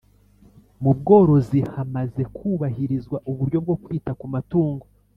[0.81, 4.85] Mu bworozi hamaze kubahirizwa uburyo bwo kwita ku matungo